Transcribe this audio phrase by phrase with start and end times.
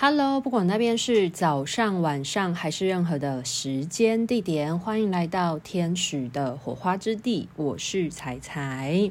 [0.00, 7.48] Hello，不管那边是早上、晚上还是任何的时间地点，欢迎来到天使的火花之地。
[7.56, 9.10] 我是彩彩，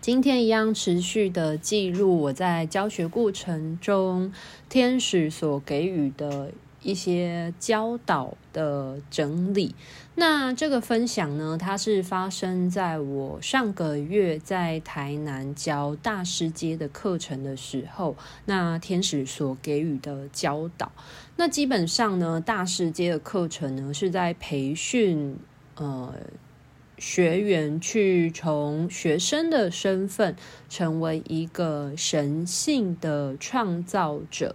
[0.00, 4.32] 今天一样持续的记录我在教学过程中
[4.70, 6.52] 天使所给予的。
[6.82, 9.74] 一些教导的整理，
[10.16, 20.90] 那这个分享呢，它是发生在我上个月在台南教大师阶的课程的时候，那天使所给予的教导。
[21.36, 25.38] 那基本上呢，大师阶的课程呢，是在培训
[25.76, 26.14] 呃
[26.98, 30.36] 学员去从学生的身份
[30.68, 34.54] 成为一个神性的创造者。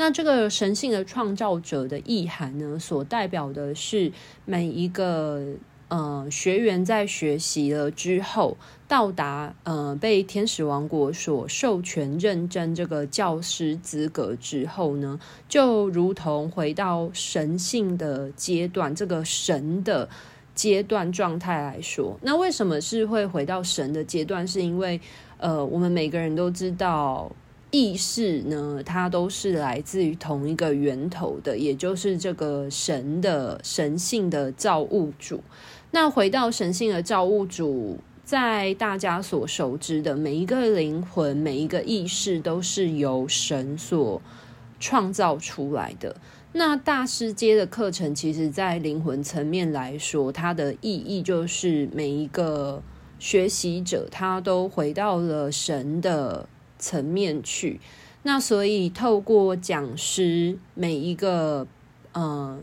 [0.00, 4.12] 那这个神性的创造者的意涵呢，所代表的是
[4.44, 5.54] 每一个
[5.88, 20.08] 呃学员在学习了之后，到达呃被天使王国所授权认证这个教师资格之后呢，就如同回到神性的阶段，这个神的
[20.54, 24.46] 阶段状态来说，那为什么是会回到神的阶段？
[24.46, 25.00] 是因为
[25.38, 27.28] 呃，我们每个人都知道。
[27.70, 35.42] 意识呢，它都是来自于同一个源头的，也就是这个神的神性的造物主。
[35.90, 44.22] 那回到神性的造物主，在大家所熟知的每一个灵魂、每一个意识，都是由神所
[44.80, 46.16] 创造出来的。
[46.52, 52.82] 那大师阶的课程，其实在灵魂层面来说，它的意义就是每一个
[53.18, 56.48] 学习者，他都回到了神的。
[56.78, 57.80] 层面去，
[58.22, 61.66] 那所以透过讲师每一个
[62.12, 62.58] 呃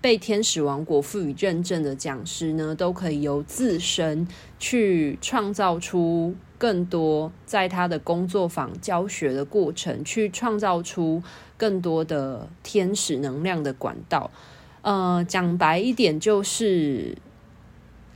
[0.00, 4.26] 被天使王国赋予认证的讲师呢，都可以由自身
[4.58, 11.22] 去创造出更多，在他的工作坊教学的过程，去创造出
[11.56, 14.30] 更多的天使能量的管道。
[14.82, 17.16] 呃，讲白一点就是，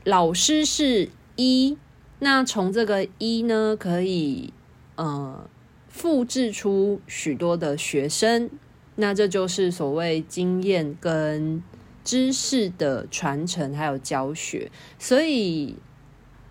[0.03, 1.79] 老师是一，
[2.19, 4.53] 那从这个一呢，可以。
[4.97, 5.49] 呃，
[5.89, 8.51] 复制出许多的学生，
[8.97, 11.63] 那这就是所谓经验跟
[12.03, 14.71] 知识的传承，还有教学。
[14.99, 15.77] 所以，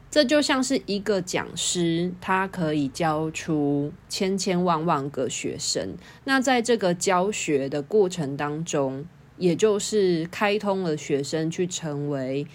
[0.10, 5.96] 这就像是一个讲师，他可以教出千千万万个学生。
[6.24, 9.06] 那在这个教学的过程当中，
[9.38, 12.48] 也就是开通了学生去成为。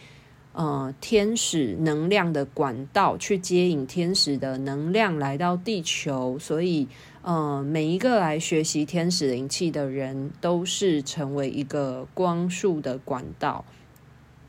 [0.52, 6.88] 呃，天使能量的管道，去接引天使的能量来到地球，所以
[7.22, 13.64] 呃，每一个来学习天使灵气的人，都是成为一个光束的管道，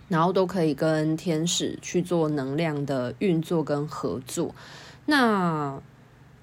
[0.07, 4.55] 然后都可以跟天使去做能量的运作跟合作。
[5.05, 5.79] 那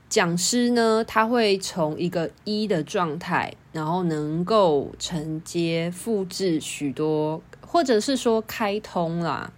[0.08, 7.42] 讲师呢，他会从一个一的状态，然后能够承接、复制许多。
[7.70, 9.52] 或者是说开通啦，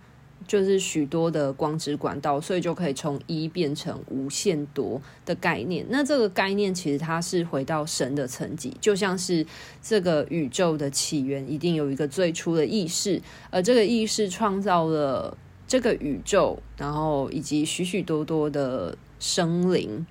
[0.44, 5.87] 就是许多的光之管道，所以就可以从一变成无限多的概念。
[5.88, 9.47] 那这个概念其实它是回到神的层级，就像是
[9.81, 15.38] 这个宇宙的起源一定有一个最初的意识，而这个意识创造了
[15.69, 20.04] 这个宇宙，然后以及许许多多的生灵，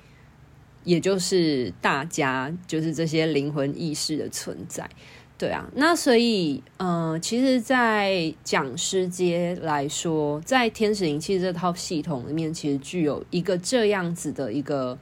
[0.86, 4.90] 也就是大家，就是这些灵魂意识的存在。
[5.40, 14.98] 对啊，那所以，嗯、呃，其实，在讲师阶来说，在天使灵气这套系统里面，其实具有一个这样子的一个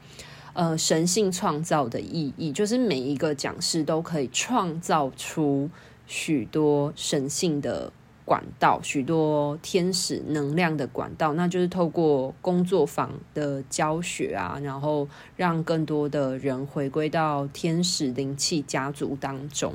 [0.54, 5.68] 呃神性创造的意义，就是每一个讲师都可以创造出
[6.06, 7.92] 许多神性的
[8.24, 19.74] 管道，许多天使能量的管道，那就是透过工作坊的教学啊，然后让更多的人回归到天使灵气家族当中。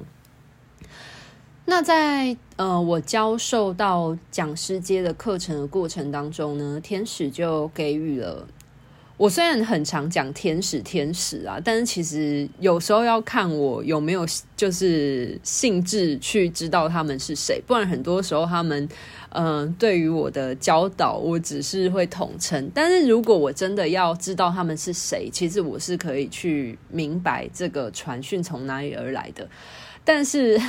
[1.64, 8.46] 那在呃，我教授到讲师阶的课程的过程当中呢，天使就给予了
[9.16, 9.30] 我。
[9.30, 14.26] 虽然很常讲天使，天使啊，但是其实有时候要看我有没有
[14.56, 18.88] 就是兴致去知道他们是谁，不然很多时候他们
[19.34, 22.70] 嗯、对于我的教导，我只是会统称。
[22.74, 29.48] 但是如果我真的要知道他们是谁，其实我是可以去明白这个传讯从哪里而来的。
[30.04, 30.60] 但是，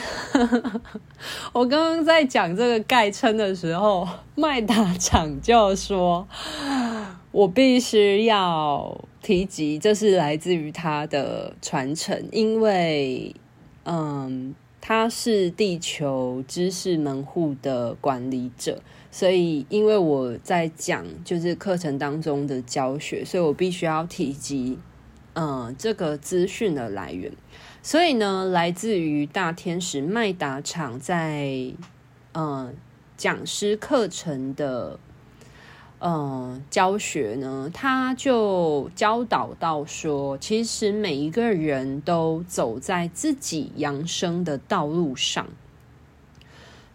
[1.53, 6.27] 我刚刚在讲这个概称的时候，麦达场就说，
[7.31, 13.35] 我必须要提及，这是来自于他的传承，因为，
[13.85, 24.77] 嗯，他是地球知识门户的管理者，所以，因为我在讲就是课程当中的教学，所以我必须要提及。
[25.35, 27.31] 呃这个资讯的来源。
[27.83, 31.71] 所以呢，来自于大天使麦达场在
[32.31, 32.73] 呃
[33.15, 34.97] 讲师课程的。
[36.05, 45.47] 嗯，教学呢，他就教导到说，其实每一个人都走在自己扬升的道路上。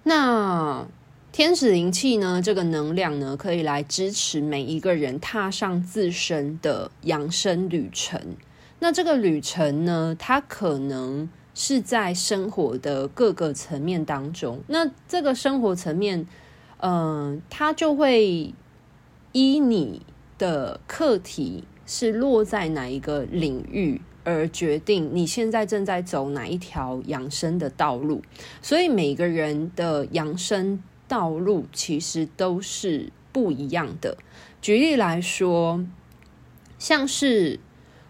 [0.02, 0.87] 那
[1.32, 8.37] 天使灵气呢，这个能量呢，可以来支持每一个人踏上自身的扬升旅程。
[8.80, 14.60] 那这个旅程呢，它可能是在生活的各个层面当中。
[14.69, 16.26] 那这个生活层面，
[16.78, 18.54] 嗯，它就会。
[19.32, 20.00] 依你
[20.38, 28.22] 的课题是落在哪一个领域，而决定你现在正在走哪一条养生的道路。
[28.62, 34.16] 所以每个人的养生道路其实都是不一样的。
[34.62, 35.84] 举例来说，
[36.78, 37.60] 像是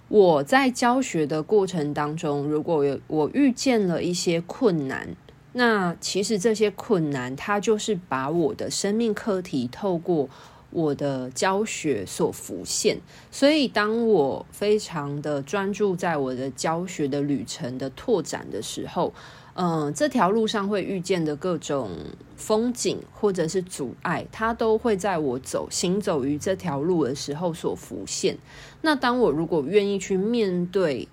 [0.09, 5.09] 我在教学的过程当中，如果有我遇见了一些困难，
[5.53, 10.29] 那其实这些困难，它就是把我的生命课题透过。
[10.71, 12.99] 我的教学所浮现，
[13.31, 19.15] 所以当我非常的专注在我的教学的旅程的拓展的时候，
[19.61, 21.91] 嗯、呃，这条路上会遇见的各种
[22.37, 28.39] 风景或者是阻碍，它都会在我走行走于这条路的时候所浮现。
[28.83, 31.09] 那当我如果愿意去面对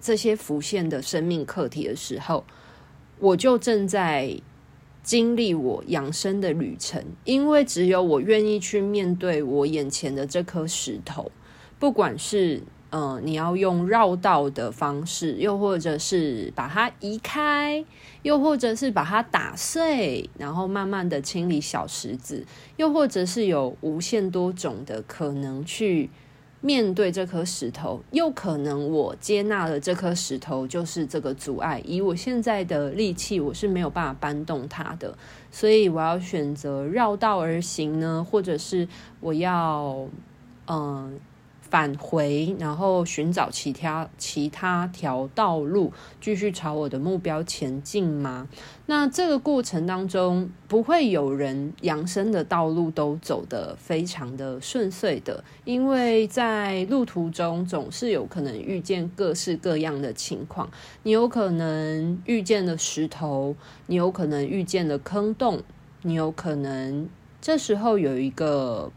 [0.00, 2.44] 这些浮现的生命课题的时候，
[3.18, 4.38] 我就正在。
[5.04, 11.30] 经历我养生的旅程，因为只有我愿意去面对我眼前的这颗石头，
[11.78, 12.62] 不管是
[12.94, 17.84] 呃你要用绕道的方式，又或者是把它移开，
[18.22, 22.46] 又或者是把它打碎，然后慢慢的清理小石子，
[22.76, 26.08] 又或者是有无限多种的可能去。
[26.60, 35.18] 面对这颗石头，又可能我接纳了这颗石头就是这个阻碍，以我现在的力气，我是没有办法搬动它的，
[35.50, 38.86] 所以我要选择绕道而行呢，或者是
[39.18, 40.06] 我要
[40.68, 41.18] 嗯。
[41.74, 48.46] 返回，然后寻找其他其他条道路，继续朝我的目标前进吗？
[48.86, 60.70] 那这个过程当中，不会有人扬升的道路都走得非常的顺遂的，因为在路途中总是有可能遇见各式各样的情况。
[61.02, 63.56] 你有可能遇见了石头，
[63.86, 65.60] 你有可能遇见了坑洞，
[66.02, 67.08] 你有可能
[67.40, 68.92] 这时候有一个。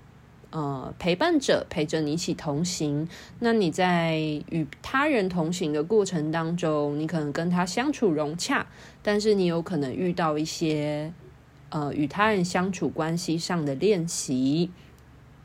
[0.50, 3.08] 呃，陪伴者陪着你一起同行。
[3.40, 4.18] 那你在
[4.50, 8.66] 与他人同行的过程当中，你可能跟他相处融洽，
[9.04, 11.12] 但是你有可能遇到一些
[11.70, 14.72] 呃与他人相处关系上的练习，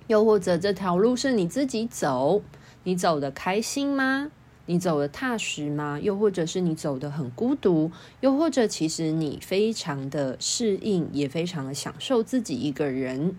[0.07, 2.43] 又或者这条路是你自己走，
[2.85, 4.31] 你走得开心吗？
[4.67, 5.99] 你走得踏实吗？
[6.01, 7.91] 又或者是你走得很孤独？
[8.21, 13.37] 又或者其实你非常的适应，也非常的享受自己一个人。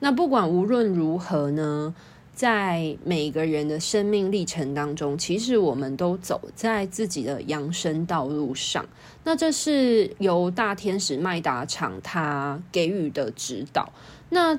[0.00, 1.94] 那不管无论如何呢，
[2.34, 8.84] 在每个人的生命历程当中，其实我们都走在自己的扬升道路上。
[9.24, 13.92] 那这是由大天使麦达场他给予的指导。
[14.30, 14.58] 那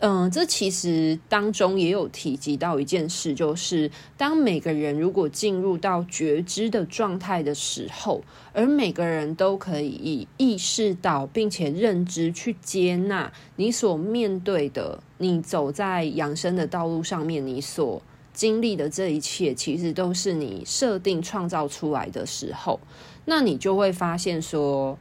[0.00, 8.22] 嗯、这其实当中也有提及到一件事，就是当每个人如果进入到觉知的状态的时候，
[8.52, 18.02] 而每个人都可以意识到并且认知去接纳你所面对的，你走在养生的道路上面，你所
[18.34, 22.78] 经历的这一切，其实都是你设定创造出来的时候，
[23.24, 24.98] 那你就会发现说，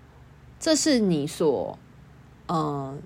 [0.57, 1.77] 这是你所
[2.47, 2.97] 嗯。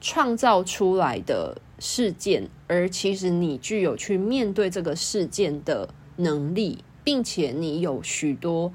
[0.00, 8.72] 创造出来的事件，而其实你具有去面对这个事件的能力，并且你有许多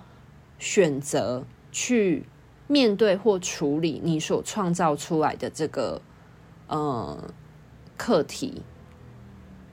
[0.59, 2.25] 选择去
[2.67, 6.01] 面对或处理你所创造出来的这个
[6.67, 7.33] 呃
[7.97, 8.61] 课题。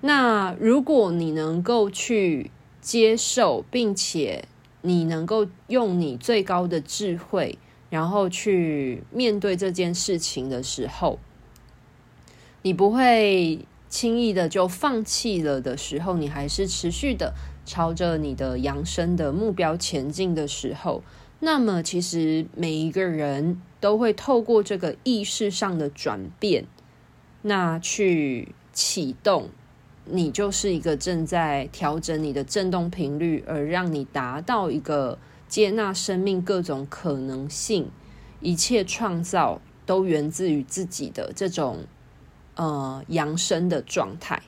[0.00, 2.50] 那如果你能够去
[2.80, 4.44] 接受，并且
[4.82, 7.58] 你能够用你最高的智慧，
[7.90, 11.18] 然后去面对这件事情的时候，
[12.62, 17.32] 你不会轻易的就放弃了的时候，你还是持续的
[17.64, 21.02] 朝着你的扬升的目标前进的时候，
[21.40, 26.66] 那么其实每一个人都会透过这个意识上的转变，
[27.42, 29.48] 那去启动，
[30.04, 37.88] 你就是一个正在调整你的振动频率，而让你达到一个接纳生命各种可能性，
[38.40, 41.86] 一切创造都源自于自己的这种。
[42.58, 44.42] 呃，扬升的状态，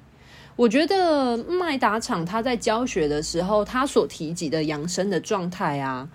[0.56, 6.08] 我觉得麦达场他在教学的时候，他所提及的养生的状态啊，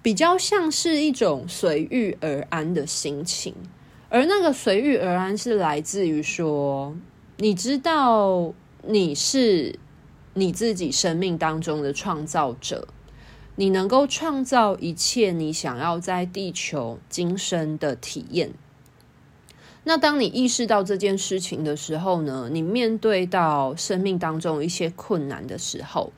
[0.00, 3.54] 比较像是一种随遇而安的心情，
[4.08, 6.96] 而那个随遇而安是来自于说，
[7.36, 9.78] 你知道你是
[10.32, 12.88] 你自己生命当中的创造者，
[13.56, 18.52] 你能够创造一切你想要在地球今生的体验。
[19.82, 26.12] 那当你意识到这件事情的时候呢，你面对到生命当中一些困难的时候，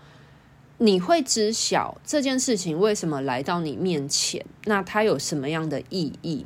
[0.78, 6.44] 你会知晓这件事情为什么来到你面前，那它有什么样的意义，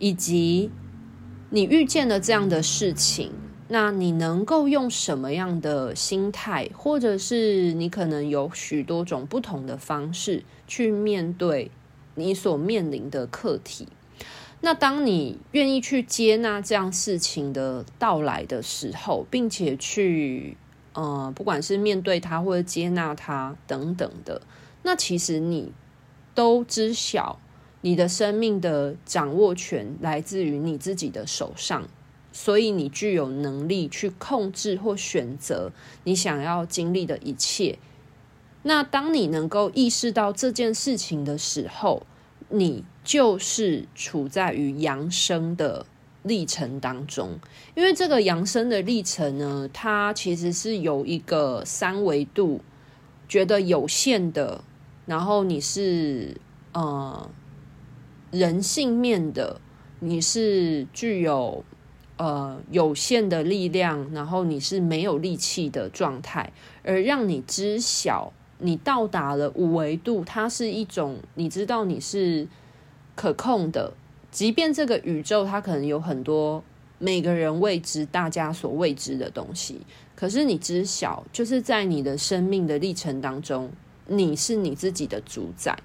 [0.00, 0.70] 以及
[1.50, 3.30] 你遇见了这样的事情，
[3.68, 11.70] 那你能够用什么样的心态，或者是你可能有许多种不同的方式去面对
[12.16, 13.86] 你所面临的课题。
[14.64, 20.56] 那当你愿意去接纳这样事情的到来的时候，并且去，
[20.92, 24.40] 呃，不管是面对它或者接纳它等等的，
[24.84, 25.72] 那其实你
[26.32, 27.40] 都知晓，
[27.80, 31.88] 你的生命的掌握权来自于你自己的手上，
[32.32, 35.72] 所以你具有能力去控制或选择
[36.04, 37.80] 你想要经历的一切。
[38.62, 42.06] 那当你能够意识到这件事情的时候，
[42.52, 45.86] 你就是处在于扬升的
[46.22, 47.40] 历程当中，
[47.74, 52.60] 因为这个扬升的历程呢，它其实是有一个三维度，
[53.26, 54.62] 觉得有限的，
[55.06, 56.36] 然后你是
[56.72, 57.30] 呃
[58.30, 59.60] 人性面的，
[60.00, 61.64] 你是具有
[62.18, 66.52] 呃有限的力量，然后你是没有力气的状态，
[66.84, 68.32] 而让你知晓。
[68.62, 72.46] 你到达了五维度，它是一种你知道你是
[73.16, 73.92] 可控的，
[74.30, 76.62] 即便这个宇宙它可能有很多
[76.98, 79.80] 每个人未知、大家所未知的东西，
[80.14, 83.70] 可是你知晓，就是在你的生命的历程当中，
[84.06, 85.76] 你是你自己的主宰，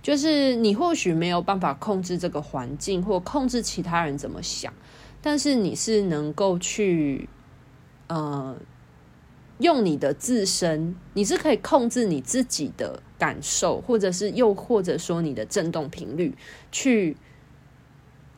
[0.00, 4.72] 就是你或许没有办法控制这个环境或控制其他人怎么想，
[5.20, 7.28] 但是你是能够去，
[8.06, 8.56] 呃。
[9.60, 16.34] 用你的自身，你是可以控制你自己的感受，或者是又或者说你的振动频率，
[16.72, 17.16] 去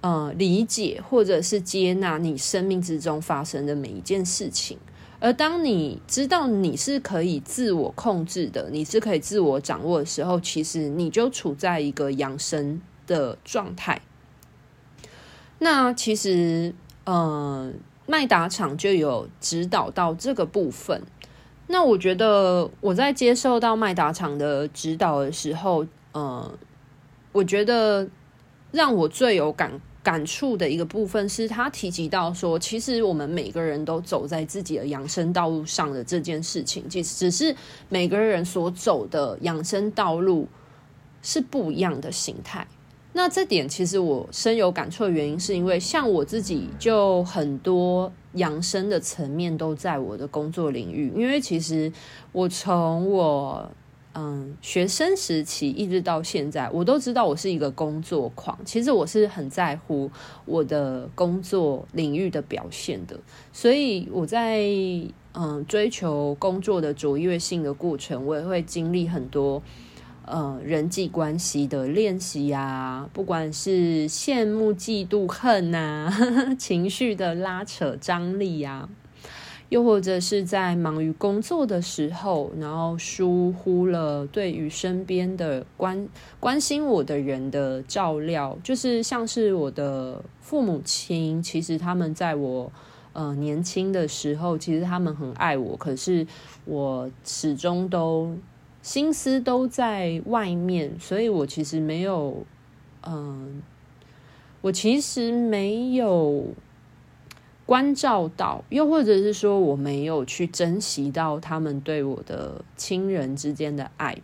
[0.00, 4.76] 呃理解或者是接纳你生命之中发生的每一件事情。
[5.20, 14.02] 而当你知道你是可以自我控制的，你是可以自我掌握的时候，其实你就处在一个养生的状态。
[15.60, 16.74] 那其实，
[17.04, 17.72] 呃。
[18.12, 21.02] 麦达厂就有指导到这个部分。
[21.68, 26.58] 那我觉得我在接受到麦达厂的指导的时候，呃，
[27.32, 28.06] 我觉得
[28.70, 37.56] 让我最有感感触的一个部分是他提及到说，其实我们每个人都走在自己的养生道路上的这件事情，其实只是
[37.88, 40.46] 每个人所走的养生道路
[41.22, 42.66] 是不一样的形态。
[43.14, 51.12] 那这点其实我深有感触的原因，是因为像我自己就很多养生的层面都在我的工作领域。
[51.14, 51.92] 因为其实
[52.32, 53.70] 我从我
[54.14, 58.58] 嗯学生时期一直到现在，我都知道我是一个工作狂。
[58.64, 60.10] 其实我是很在乎
[60.46, 63.20] 我的工作领域的表现的，
[63.52, 64.62] 所以我在
[65.34, 69.62] 嗯追求工作的卓越性的过程，我也会经历很多。
[70.24, 76.08] 呃，人际关系的练习呀，不管是羡慕、嫉妒、恨呐，
[76.56, 78.88] 情绪的拉扯、张力呀，
[79.68, 92.70] 又或者是在忙于工作的时候，然后疏忽了对于身边的关关心我的人的照料，就是像是我的父母亲，其实他们在我
[93.12, 96.24] 呃年轻的时候，其实他们很爱我，可是
[96.64, 98.36] 我始终都。
[98.82, 102.44] 心思都在外面，所以我其实没有，
[103.06, 103.62] 嗯、
[104.60, 106.46] 我其实没有
[107.64, 114.18] 关照到，又或者是说我没有去珍惜到他们对我的亲人之间的爱，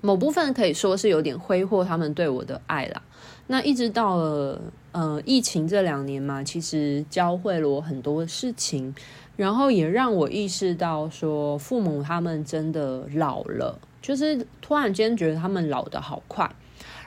[0.00, 3.02] 某部分可以说是有点挥霍他们对我的爱啦。
[3.48, 4.60] 那一直到了
[4.92, 8.94] 呃疫情这两年嘛，其实教会了我很多事情。
[9.42, 16.48] 然后也让我意识到，说父母他们真的老了，就是突然间觉得他们老得好快，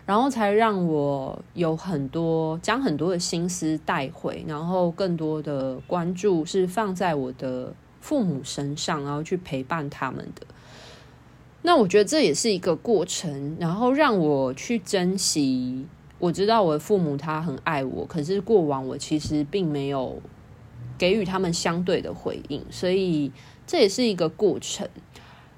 [0.06, 10.46] 然后才让我有很多将很多的心思带回，然后更多的关注是放在我的父母身上，然后去陪伴他们的。
[11.62, 15.86] 那我觉得这也是一个过程，然后让我去珍惜。
[16.20, 20.22] 我知道我的父母他很爱我，可是过往我其实并没有。
[20.98, 23.32] 给予他们相对的回应，所以
[23.68, 24.88] 这也是一个过程。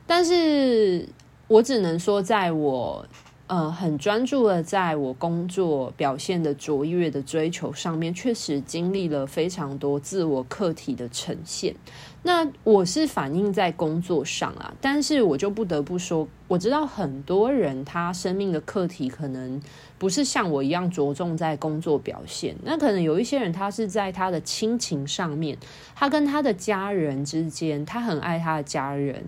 [0.06, 1.08] 但是
[1.48, 3.06] 我只能说，在我。
[3.50, 11.74] 呃，很专注的在我工作表现的卓越的追求上面，确实经历了非常多自我课题的呈现。
[12.28, 19.62] 那我是反映在工作上啊，但是我就不得不说，我知道很多人他生命的课题可能
[19.98, 25.58] 不是像我一样着重在工作表现，那可能有一些人他是在他的亲情上面，
[25.96, 29.24] 他跟他的家人之间，他很爱他的家人。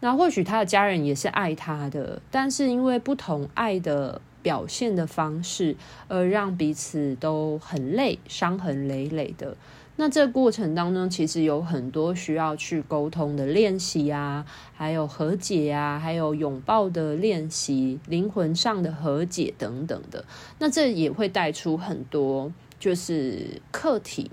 [0.00, 5.76] 那或许他的家人也是爱他的，但是因为不同爱的表现的方式，
[6.08, 9.56] 而让彼此都很累，伤痕累累的。
[10.00, 20.24] 那这过程当中，其实有很多需要去沟通的练习啊，还有和解啊，还有拥抱的练习，灵魂上的和解等等的。
[20.58, 24.30] 那这也会带出很多就是课题。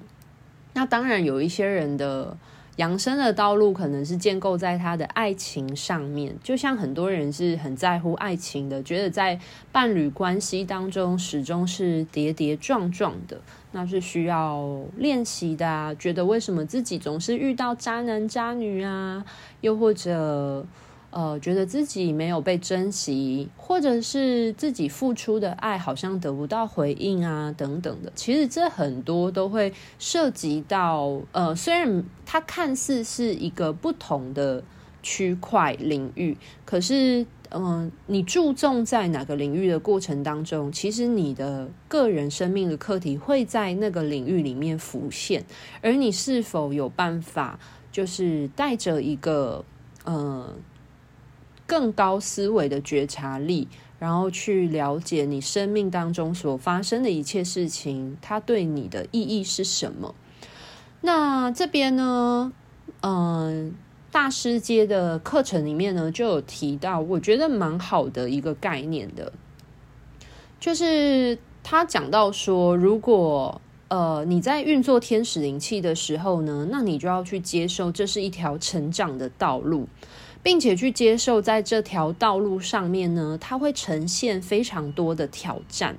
[0.74, 2.38] 那当然有一些人的。
[2.77, 9.39] 养生的道路可能是建构在他的爱情上面，就像很多人是很在乎爱情的，觉得在
[9.72, 13.39] 伴侣关系当中始终是跌跌撞撞的，
[13.72, 15.93] 那是需要练习的啊。
[15.96, 19.24] 觉得为什么自己总是遇到渣男渣女啊？
[19.62, 20.65] 又或者。
[21.10, 28.12] 呃，觉得自己没有被珍惜，或者是自己付出的爱好像得不到回应啊，等等的。
[28.14, 34.62] 其实这很多都会涉及到，呃，虽然它看似是一个不同的
[35.02, 45.46] 区块领域，可是，嗯、你注重在哪个领域的过程当中，其实你的个人生命的课题会在那个领域里面浮现，
[45.82, 47.58] 而你是否有办法，
[47.92, 49.64] 就是带着一个，
[50.04, 50.54] 呃。
[51.68, 53.68] 更高思维的觉察力，
[54.00, 60.16] 然后去了解你生命当中所发生的一切事情，它对你的意义是什么？
[61.02, 62.52] 那这边呢，
[63.02, 63.76] 嗯，
[64.12, 69.32] 大师阶的课程里面呢，就有提到，我觉得蛮好的一个概念的，
[70.60, 79.88] 就是他讲到说，如果呃你在运作天使灵气的时候呢，那你就要去接受，这是一条成长的道路。
[80.48, 85.98] 并且去接受，在这条道路上面呢，它会呈现非常多的挑战。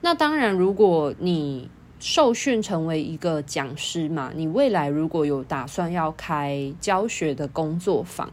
[0.00, 8.32] 那当然，如果你受训成为一个讲师嘛，你未来如果有打算要开教学的工作坊，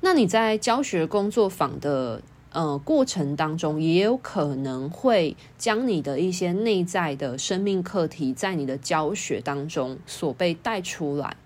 [0.00, 11.36] 那你在教学工作坊的呃过程当中，也有可能会将你的一些内在的生命课题，在你的教学当中所被带出来。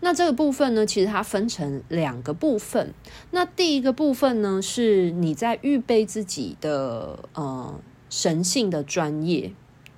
[0.00, 2.92] 那这个部分呢，其实它分成两个部分。
[3.30, 9.52] 那第一个部分呢，是你在预备自己的呃神性的专业。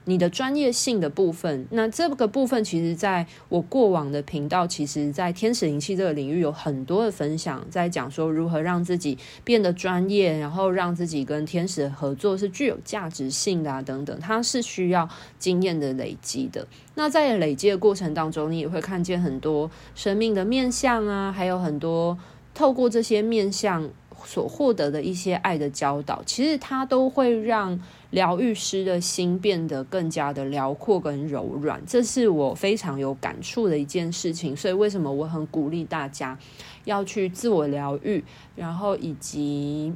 [0.09, 15.07] 你的专业性的部分，那这个部分其实在我过往的频道，其实在天使灵气这个领域有很多的分享，在讲说如何让自己变得专业，然后让自己跟天使合作是具有价值性的啊等等，它是需要
[15.39, 16.67] 经验的累积的。
[16.95, 22.17] 那在累积的过程当中，你也会看见很多生命的面向啊，还有很多
[22.55, 23.91] 透过这些面向
[24.25, 27.81] 所获得的一些爱的教导，其实它都会让。
[28.11, 34.57] 疗愈师的心变得更加的辽阔跟柔软，这是我非常有感触的一件事情。
[34.57, 36.39] 所以，为什么我很鼓励大家
[36.87, 38.25] 要去自我疗愈，
[38.57, 39.93] 然后以及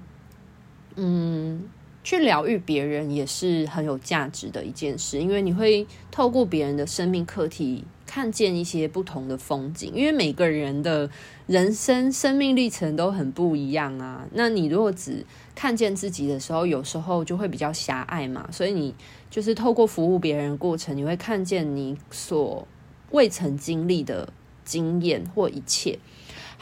[0.97, 1.63] 嗯，
[2.05, 5.21] 去疗愈别人，也是很有价值的一件事。
[5.21, 9.93] 因为你会透过别人的生命课题，看见一些不同的风景。
[9.95, 11.09] 因为每个人的
[11.47, 14.27] 人生生命历程都很不一样啊。
[14.33, 18.95] 那你如果只看见自己的时候，有时候就会比较狭隘嘛，所以你
[19.31, 22.67] 就是透过服务别人的过程，你会看见你所
[23.13, 24.33] 未曾经历的
[24.65, 25.99] 经验或一切。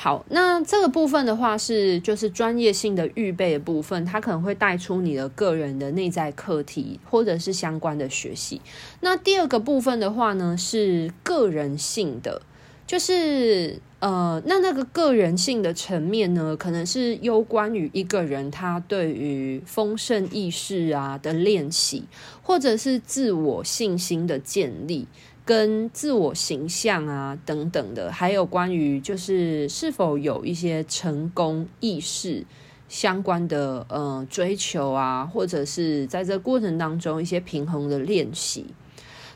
[0.02, 8.62] 好，那这个部分的话是就是专业性的预备的部分，它可能会带出你的个人的内在课题或者是相关的学习。
[9.00, 12.40] 那第二个部分的话呢，是个人性的，
[12.86, 13.82] 就是。
[14.00, 22.04] 呃，那那个个人性的层面呢，可能是攸关于一个人他对于丰盛意识啊的练习，
[22.42, 25.06] 或者是自我信心的建立，
[25.44, 32.44] 跟自我形象啊等等的，还有关于就是是否有一些成功意识
[32.88, 38.66] 相关的呃追求啊，或者是在这过程当中一些平衡的练习，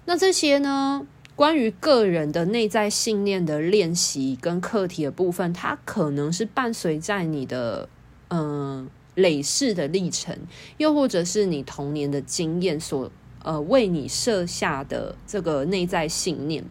[0.05, 1.07] 那这些呢？
[1.37, 7.89] 关于个人的内在信念的练习跟课题的部分，它可能是伴随在你的
[8.29, 10.39] 嗯累世的历程，
[10.77, 13.11] 又或者是你童年的经验所
[13.45, 16.65] 呃为你设下的这个内在信念。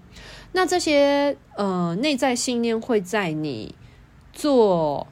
[0.52, 3.74] 那这些呃内在信念会在你
[4.34, 5.08] 做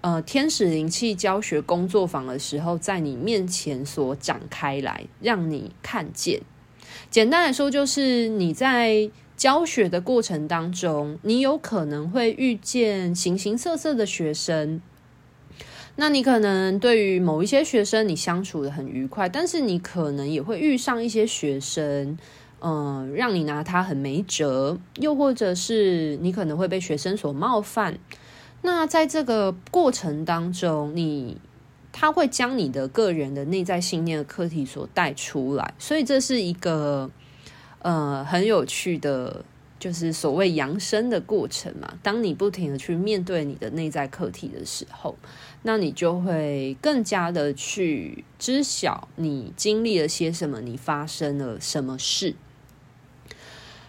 [0.00, 6.42] 呃天使灵气教学工作坊的时候，在你面前所展开来，让你看见。
[7.08, 14.82] 简单来说，就是你在教学的过程当中，你有可能会遇见形形色色的学生。
[15.96, 22.18] 那你可能对于某一些学生，你相处的很愉快，但是你可能也会遇上一些学生。
[22.64, 27.98] 嗯，让你拿他很没辙，又或者是你可能会被学生所冒犯。
[28.60, 31.38] 那在这个过程当中，你
[31.90, 37.10] 他会将你的个人的内在信念的课题所带出来，所以这是一个
[37.80, 39.44] 呃很有趣的，
[39.82, 41.98] 就是所谓扬升的过程嘛。
[42.04, 45.16] 当你不停的去面对你的内在课题的时候，
[45.62, 52.36] 那你就会更加的去知晓你经历了些什么，你发生了什么事。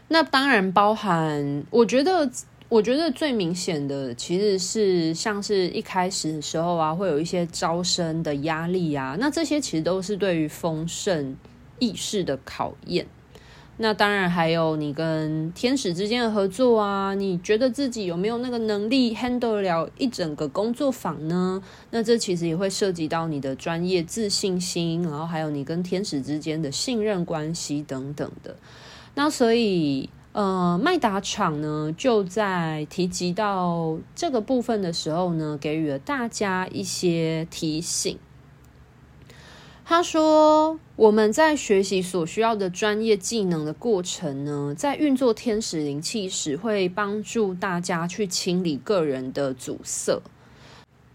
[0.08, 2.28] 那当然包含，我觉得，
[2.70, 11.38] 我觉得最明显的其实是像是一开始的时候啊，会有一些招生的压力啊，那这些其实都是对于丰盛
[11.78, 13.06] 意识的考验。
[13.78, 21.62] 那当然还有你跟天使之间的合作啊，你觉得自己有没有那个能力 handle 了一整个工作坊呢？
[21.90, 28.56] 那这其实也会涉及到你的专业自信心，然后还有你跟天使之间的信任关系等等的。
[29.16, 38.18] 那所以，呃，麦达场呢，就在提及到这个部分的时候呢，给予了大家一些提醒。
[39.86, 50.22] 他说，我们在学习所需要的专业技能的过程呢，在运作天使灵气时，会帮助大家去清理个人的阻塞。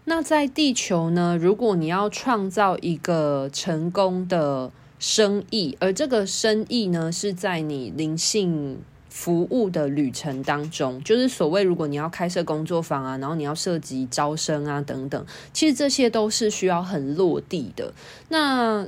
[0.05, 8.79] 那在地球呢，如果你要创造一个成功的生意，而这个生意呢，是在你灵性
[9.19, 17.93] 服务的旅程当中，就是所谓如果你要开设工作坊啊，然后你要涉及招生啊等等，其实这些都是需要很落地的。
[18.29, 18.87] 那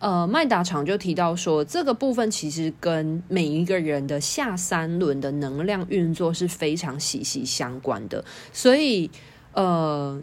[0.00, 8.24] 呃，麦达场就提到说，这个部分其实跟每一个人的下三轮的能量运作是非常息息相关的。
[8.52, 9.08] 所以，
[9.52, 10.20] 呃，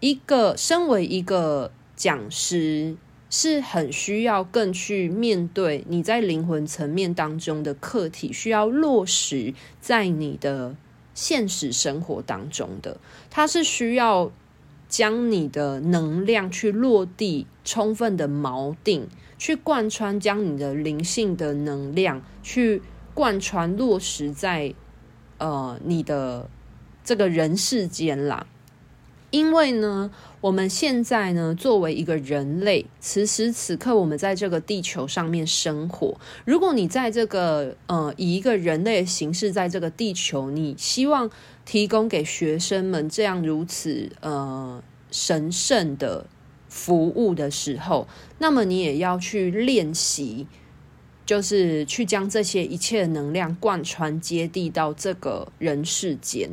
[0.00, 2.94] 一个身为一个讲师。
[3.30, 10.74] 是很需要更去面对你在灵魂层面当中的课题，需要落实在你的
[11.14, 12.98] 现实生活当中的。
[13.30, 14.32] 它是需要
[14.88, 22.80] 将你的能量去落地，充分的锚定，去贯穿，将你的灵性的能量去
[23.12, 24.74] 贯穿落实在
[25.36, 26.48] 呃你的
[27.04, 28.46] 这个人世间啦。
[29.30, 30.10] 因为呢，
[30.40, 36.18] 我们现在呢，作为一个人类，此时此刻我们在这个地球上面生活。
[36.46, 41.30] 如果你在这个呃以一个人类的形式在这个地球，你希望
[41.66, 46.26] 提供给学生们这样如此呃神圣的
[46.68, 50.46] 服务的时候，那么你也要去练习，
[51.26, 56.48] 就是去将这些一切能量贯穿接地到这个人世间。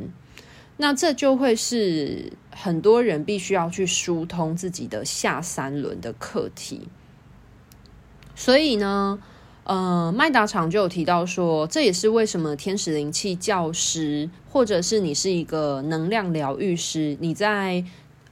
[0.78, 6.88] 那这就会是很多人必须要去疏通自己的下三轮的课题。
[8.34, 9.18] 所以呢，
[9.64, 17.84] 呃，麦达场就有提到说，这也是为什么天使灵气教师，或者是你是一个能量疗愈师，你在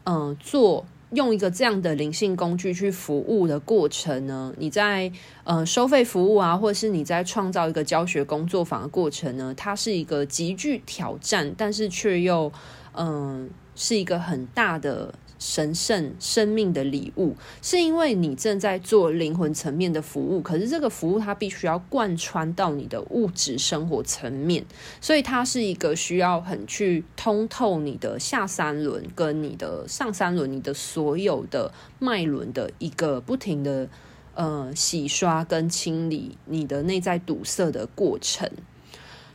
[0.04, 0.87] 呃做。
[1.10, 4.52] 用一个这样的灵性工具去服务的过程呢？
[4.58, 5.12] 你在
[5.44, 9.54] 呃收费服务啊，或者是你在创造一个教学工作坊的过程呢？
[9.56, 12.52] 它是一个极具挑战，但是却又
[12.94, 15.14] 嗯、是一个很大的。
[15.37, 24.64] 神圣生命的礼物，是因为你正在做灵魂层面的服务，可是这个服务它必须要贯穿到你的物质生活层面，
[25.02, 33.87] 所以它是一个需要很去通透你的下三轮跟你的上三轮，你的所有的脉轮的一个不停的
[34.34, 38.48] 呃洗刷跟清理你的内在堵塞的过程。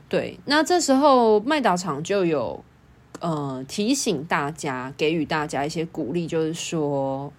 [0.08, 2.64] 对，那这时候麦达场就有。
[3.20, 7.34] 呃，提醒大家，给予大家一些鼓励，就是说，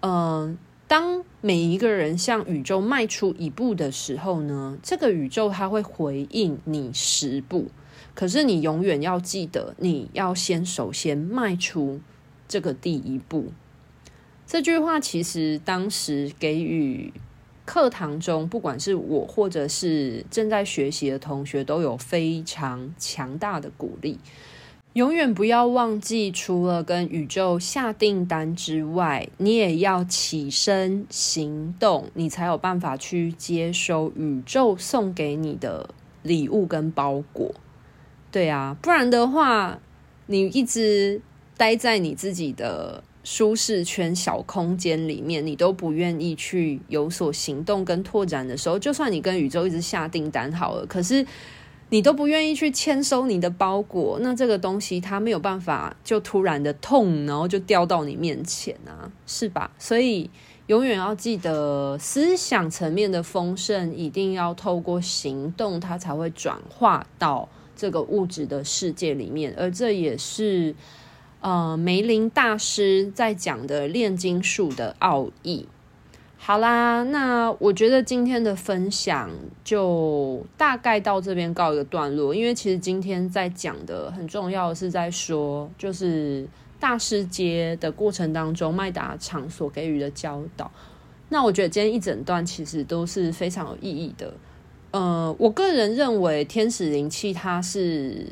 [0.00, 7.66] 嗯、呃，当每一个人向宇宙迈出一步的时候呢，这个宇宙它会回应你十步。
[8.14, 12.00] 可是你永远要记得，你要先首先迈出
[12.48, 13.52] 这个第一步。
[14.46, 17.12] 这句话其实当时给予
[17.64, 24.18] 课堂中，不管是我或者是正在学习的同学，都有非常强大的鼓励。
[24.98, 35.90] 永远不要忘记，除了跟宇宙下订单之外，你也要起身行动，你才有办法去接收宇宙送给你的
[36.24, 37.54] 礼物跟包裹。
[38.32, 39.78] 对啊，不然的话，
[40.26, 41.22] 你一直
[41.56, 51.24] 待在你自己的舒适圈、小空间里面，你都不愿意去有所行动跟拓展的时候，就算你跟宇宙一直下订单好了，可是。
[51.90, 59.70] 你都不愿意去签收你的包裹，那这个东西它没有办法就突然的痛，然后就掉到你面前啊，是吧？
[59.78, 60.28] 所以
[60.66, 70.74] 永远要记得，思想层面的丰盛一定要透过行动，它才会转化到这个物质的世界里面，而这也是
[71.40, 75.66] 呃梅林大师在讲的炼金术的奥义。
[76.48, 79.28] 好啦，那我觉得今天的分享
[79.62, 82.34] 就大概到这边告一个段落。
[82.34, 86.48] 因为其实今天在讲的很重要的是在说，就是
[86.80, 90.70] 大师阶的过程当中，麦达场所给予的教导。
[91.28, 94.32] 那我觉得今天一整段其实都是非常有意义的。
[94.92, 98.24] 呃，我个人认为天使灵气它是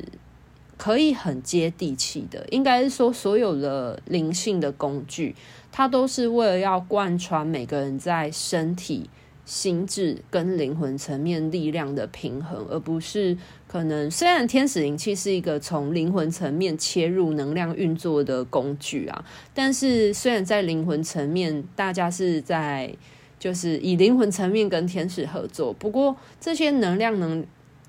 [0.77, 5.35] 可以很接地气的，应该是说所有的灵性的工具。
[5.71, 9.09] 它都是为了要贯穿每个人在身体、
[9.45, 13.37] 心智跟灵魂层面力量的平衡，而不是
[13.67, 22.91] 可能虽然天使灵气是一个从灵魂层面切入能量运作的工具啊，但是虽然在灵魂层面，大家是在
[23.37, 27.45] 就是以灵魂层面跟天使合作，不过这些能量能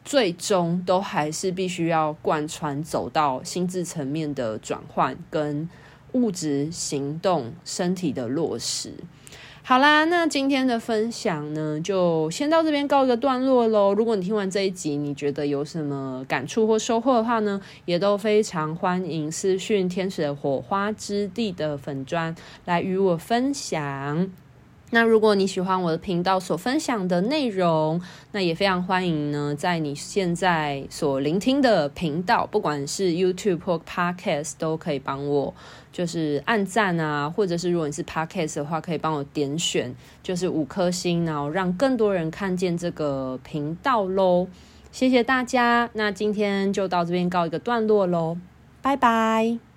[0.08, 5.68] 最终都还是必须要贯穿走到心智层面的转换跟。
[6.12, 8.94] 物质行动、身体的落实。
[9.62, 13.92] 好啦，那今天的分享呢，就先到这边告一个段落喽。
[13.92, 24.30] 如果你听完这一集，你觉得有什么感触或收获的话呢，也都非常欢迎私讯天使的火花之地的粉砖来与我分享。
[24.90, 28.00] 那如果你喜欢我的频道所分享的内容，
[28.32, 35.54] 那也非常欢迎呢，在你现在所聆听的频道，不管是 YouTube 或 Podcast，都可以帮我
[35.92, 44.48] 就是按赞啊，或者是如果你是 Podcast 的话，可以帮我点选就是五颗星，然后让更多人看见这个频道喽。
[44.90, 48.38] 谢谢大家，那今天就到这边告一个段落喽，
[48.80, 49.67] 拜拜。